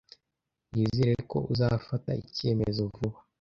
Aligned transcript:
Nizere 0.77 1.13
ko 1.31 1.37
uzafata 1.53 2.09
icyemezo 2.23 2.81
vuba. 2.93 3.17